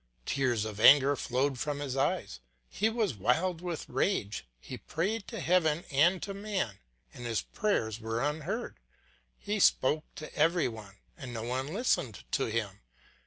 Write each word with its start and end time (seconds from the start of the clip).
Tears 0.25 0.65
of 0.65 0.79
anger 0.79 1.15
flowed 1.15 1.59
from 1.59 1.79
his 1.79 1.95
eyes, 1.95 2.39
he 2.67 2.89
was 2.89 3.13
wild 3.13 3.61
with 3.61 3.87
rage; 3.87 4.47
he 4.59 4.79
prayed 4.79 5.27
to 5.27 5.39
heaven 5.39 5.83
and 5.91 6.23
to 6.23 6.33
man, 6.33 6.79
and 7.13 7.27
his 7.27 7.43
prayers 7.43 7.99
were 7.99 8.19
unheard; 8.19 8.79
he 9.37 9.59
spoke 9.59 10.05
to 10.15 10.33
every 10.35 10.67
one 10.67 10.95
and 11.15 11.31
no 11.35 11.43
one 11.43 11.67
listened 11.67 12.23
to 12.31 12.47
him. 12.47 12.81